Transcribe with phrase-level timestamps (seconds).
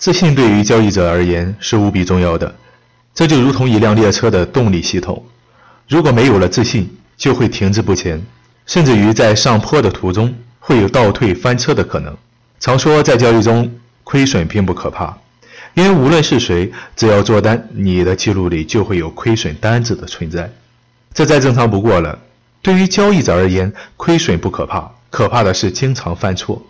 [0.00, 2.56] 自信对于交易者而言是无比重要的，
[3.14, 5.22] 这就如同一辆列车的动力系统，
[5.86, 6.88] 如果没有了自信，
[7.18, 8.18] 就会停滞不前，
[8.64, 12.16] 甚至于在上坡的途中会有倒退翻车的可能。
[12.60, 13.70] 常说在交易中
[14.02, 15.14] 亏损并不可怕，
[15.74, 20.50] 因为无论是谁，只要做单，你的记录里就会有亏损单子的存在，
[21.12, 22.18] 这再正常不过了。
[22.62, 26.62] 对于交易者而言，亏损不可怕，可怕的是经常犯错，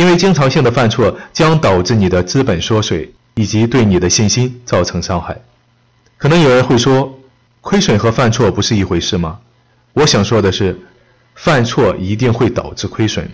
[0.00, 5.38] 因为经常性的犯错将导致你的资本缩水，以及对你的信心造成伤害。
[6.16, 7.20] 可能有人会说，
[7.60, 9.38] 亏损和犯错不是一回事吗？
[9.92, 10.74] 我想说的是，
[11.34, 13.30] 犯错一定会导致亏损。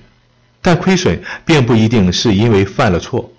[0.61, 3.31] 但亏损并不一定是因为犯了错。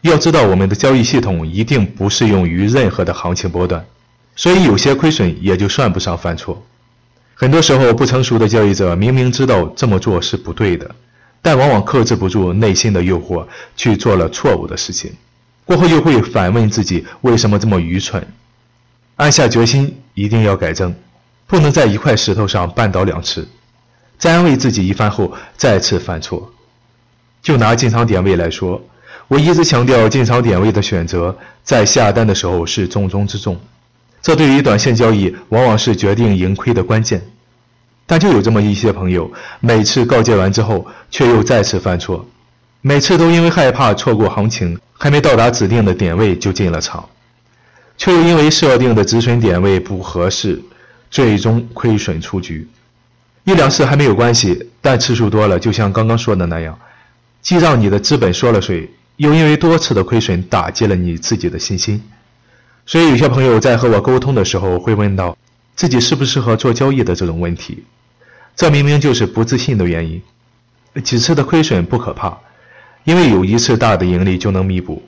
[0.00, 3.84] 要知道，我们的交易系统一定不适用于任何的行情波段，
[4.34, 6.64] 所以有些亏损也就算不上犯错。
[7.34, 10.90] 很多时候，不成熟的交易者明明知道这么做是不对的，
[11.42, 13.44] 但往往克制不住内心的诱惑，
[13.76, 15.12] 去做了错误的事情。
[15.64, 18.24] 过后又会反问自己为什么这么愚蠢，
[19.16, 20.94] 暗下决心一定要改正，
[21.46, 23.46] 不能在一块石头上绊倒两次。
[24.18, 26.52] 在安慰自己一番后，再次犯错。
[27.42, 28.80] 就拿进场点位来说，
[29.26, 33.60] 我一直强调进场点位的选择在下单的时候是重中之重，
[34.20, 37.20] 这对于短线交易往往是决定盈亏的关键。
[38.06, 42.26] 但就有这么一些朋友，每次告诫完之后，却又再次犯错，
[42.80, 47.08] 每次都因为害怕错过行情，还没到达指定的点位就进了场，
[47.96, 50.60] 却又因为设定的止损点位不合适，
[51.10, 52.68] 最终亏损出局。
[53.44, 56.78] 一两次还没有关系，但次数多了，就像刚刚说的那样。
[57.40, 62.00] 既让你的资本缩了水，又因为多次的亏损打击了你自己的信心，
[62.86, 65.36] 所以有些朋友在和我沟通的时候会问到
[65.74, 67.82] 自己适不适合做交易的这种问题，
[68.54, 70.22] 这明明就是不自信的原因。
[71.02, 72.36] 几次的亏损不可怕，
[73.04, 75.02] 因为有一次大的盈利就能弥补，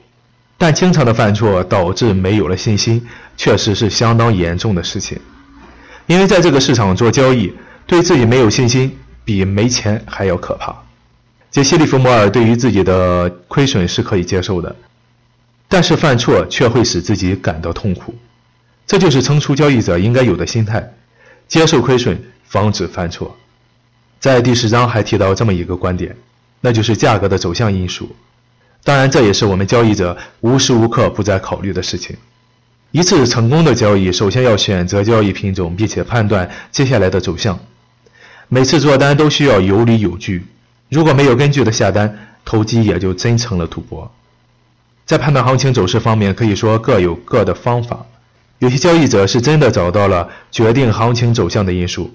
[0.57, 3.05] 但经常的犯错导致没有了信心，
[3.37, 5.19] 确实是相当严重的事情。
[6.07, 7.53] 因为在这个市场做交易，
[7.85, 10.75] 对自己没有信心比没钱还要可怕。
[11.51, 14.75] 杰西·利弗摩尔对于自己的亏损是可以接受的，
[15.69, 18.13] 但是犯错却会使自己感到痛苦。
[18.87, 20.93] 这就是成熟交易者应该有的心态：
[21.47, 23.35] 接受亏损，防止犯错。
[24.19, 26.15] 在第十章还提到这么一个观点，
[26.61, 28.15] 那就是价格的走向因素。
[28.83, 32.15] 当然，这也是我们交易者无时无刻不在考虑的事情。
[32.91, 37.59] 一次成功的交易，首先要选择交易品种，并且判断接下来的走向。
[38.47, 40.45] 每次做单都需要有理有据。
[40.89, 44.09] 如果没有根据的下单，投机也就真成了赌博。
[45.05, 48.05] 在判断行情走势方面，可以说各有各的方法。
[48.59, 52.11] 有些交易者是真的找到了决定行情走向的因素，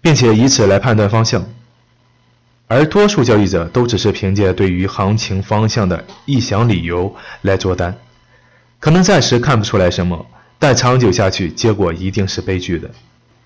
[0.00, 1.42] 并且以此来判断方向；
[2.66, 7.96] 而多数交易者都只是凭借对于行情方向的臆想理由来做单，
[8.80, 10.26] 可能暂时看不出来什么，
[10.58, 12.90] 但长久下去，结果一定是悲剧的。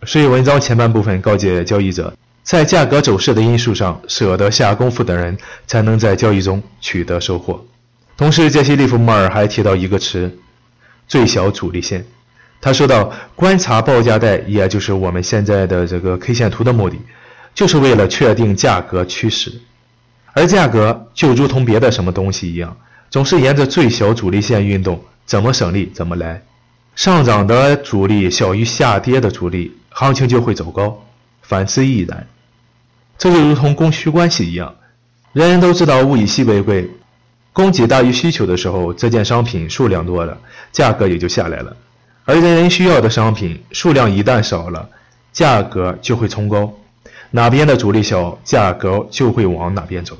[0.04, 2.12] 所以，文章前半部分告诫交易者。
[2.43, 5.38] 在价格走势的因素上舍得下功夫的人，
[5.69, 7.64] 才能在交易中取得收获。
[8.16, 10.37] 同时，杰西·利弗莫尔还提到一个词：
[11.06, 12.04] 最小阻力线。
[12.62, 16.96] 他说到，观察报价带，也就是我们现在的这个 K 线图的目的，
[17.52, 19.52] 就是为了确定价格趋势。
[20.32, 22.76] 而价格就如同别的什么东西一样，
[23.10, 26.40] 总是沿着最小阻力线运动，怎么省力怎么来。
[26.94, 31.04] 上涨的阻力小于下跌的阻力，行情就会走高。
[31.42, 32.28] 反之亦然，
[33.18, 34.72] 这就如同供需关系一样，
[35.32, 36.88] 人人都知道物以稀为贵，
[37.52, 40.38] 供给大于需求的时候，这件商品数量多了，
[40.70, 41.76] 价格也就下来了；
[42.24, 44.88] 而人人需要的商品数量一旦少了，
[45.32, 46.72] 价格就会冲高，
[47.30, 50.16] 哪边的阻力小，价格就会往哪边走。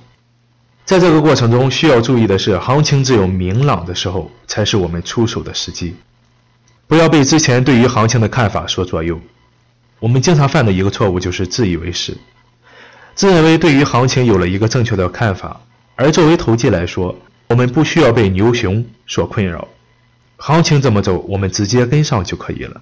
[0.84, 5.94] 在这个过程中，需要注意的是，行情只有明朗的时候，才是我们出手的时机，
[6.88, 9.20] 不要被之前对于行情的看法所左右。
[10.00, 12.16] 我们经常犯的一个错误就是自以为是，
[13.14, 15.60] 自认为对于行情有了一个正确的看法，
[15.94, 19.69] 而作为投机来说，我们不需要被牛熊所困扰，
[20.44, 22.81] 行情怎么走，我们直接跟上就可以了。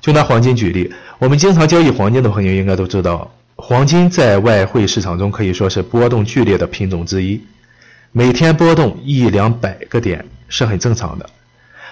[0.00, 7.38] 就拿黄金举例，我们经常交易黄金的朋友应该都知道，黄金在外汇市场中可以说是波动剧烈的品种之一，
[8.10, 11.28] 每天波动一两百个点是很正常的。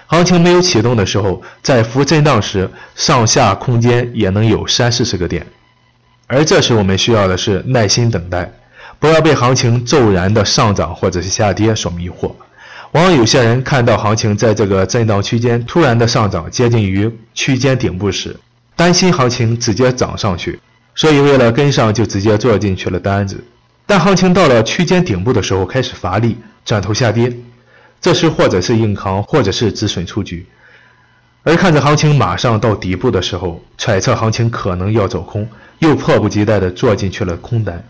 [0.07, 5.45] 行情没有启动的时候，在幅震荡时，上下空间也能有三四十个点，
[6.25, 8.51] 而这时我们需要的是耐心等待，
[8.97, 12.31] 不要被行情骤然的上涨或者是下跌所迷惑。
[12.93, 18.35] 往往有些人看到行情在这个震荡区间突然的上涨，接近于区间顶部时，
[18.75, 20.59] 担心行情直接涨上去，
[20.93, 23.43] 所以为了跟上就直接做进去了单子。
[23.87, 27.35] 但行情到了区间顶部的时候，开始乏力，转头下跌。
[27.99, 30.45] 这时或者是硬扛，或者是止损出局。
[31.41, 35.49] 而看着行情马上到底部的时候，揣测行情可能要走空，
[35.79, 37.83] 又迫不及待地做进去了空单。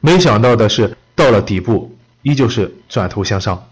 [0.00, 3.64] 没想到的是，到了底部依旧是转头向上，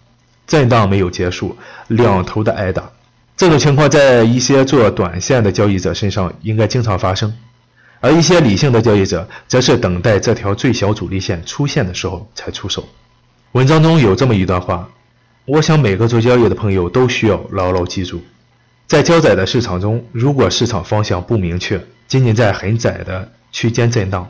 [0.47, 1.57] 震荡没有结束，
[1.87, 2.89] 两头的挨打。
[3.37, 7.33] 这种情况在一些做短线的交易者身上应该经常发生，
[7.99, 12.87] 而一些理性的交易者则是等待这条最小阻力线出现的时候才出手。
[13.51, 14.87] 文章中有这么一段话，
[15.45, 18.21] 我想每个做交易的朋友都需要牢牢记住。
[18.87, 24.29] 在较窄的市场中，如果市场方向不明确，仅仅在很窄的区间震荡，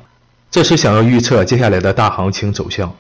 [0.50, 2.96] 这时想要预测接下来的大行情走向，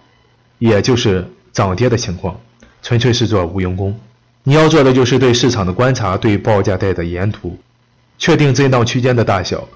[0.59, 2.39] 也就是涨跌的情况，
[2.85, 3.99] 纯粹是做无用功。
[4.43, 7.57] 你要做的就是对市场的观察，对报价带的沿途，
[8.19, 9.67] 确定震荡区间的大小，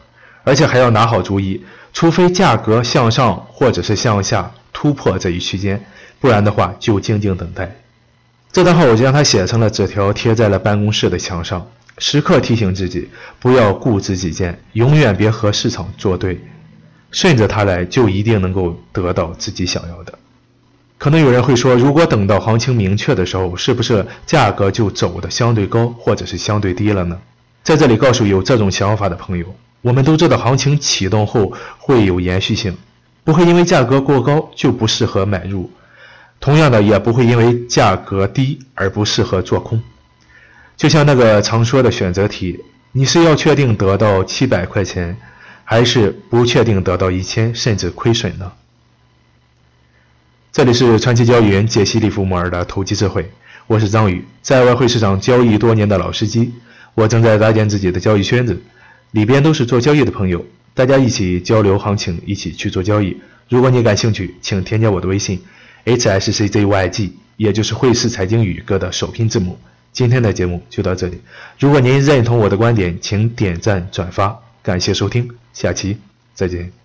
[0.43, 1.59] 而且还要拿好主意，
[1.91, 5.83] 除非价格向上或者是向下突破这一区间，
[6.19, 7.75] 不然的话就静静等待。
[8.51, 11.67] 这段话我就将它写成了纸条，贴在了办公室的墙上，
[11.97, 13.09] 时刻提醒自己
[13.39, 16.39] 不要固执己见，永远别和市场作对，
[17.09, 20.13] 顺着它来就一定能够得到自己想要的。
[20.99, 27.17] 可能有人会说，如果等到行情明确的时候，是不是价格就走的相对高或者是相对低了呢？
[27.63, 29.45] 在这里告诉有这种想法的朋友，
[29.81, 32.75] 我们都知道行情启动后会有延续性，
[33.23, 35.71] 不会因为价格过高就不适合买入。
[36.41, 39.81] 同样的，也不会因为价格低而不适合做空。
[40.75, 42.59] 就像那个常说的选择题，
[42.91, 45.15] 你是要确定得到七百块钱，
[45.63, 48.51] 还是不确定得到一千甚至亏损呢？
[50.51, 53.29] 这里是传奇交易员解析利弗莫尔的投机智慧，
[53.67, 56.51] 我是张宇，在外汇市场交易多年的老司机，
[56.95, 58.59] 我正在搭建自己的交易圈子，
[59.11, 60.43] 里边都是做交易的朋友，
[60.73, 63.15] 大家一起交流行情，一起去做交易。
[63.47, 65.39] 如果你感兴趣，请添加我的微信。
[65.85, 69.57] hsczyg，也就是汇市财经宇哥的首拼字母。
[69.93, 71.21] 今天的节目就到这里。
[71.59, 74.35] 如果您认同我的观点，请点赞转发。
[74.63, 75.97] 感谢收听，下期
[76.33, 76.78] 再见。